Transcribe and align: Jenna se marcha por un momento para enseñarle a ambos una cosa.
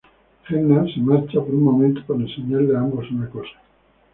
Jenna 0.49 0.83
se 0.91 0.99
marcha 0.99 1.39
por 1.39 1.53
un 1.53 1.61
momento 1.61 2.01
para 2.07 2.21
enseñarle 2.21 2.75
a 2.75 2.79
ambos 2.79 3.11
una 3.11 3.29
cosa. 3.29 3.51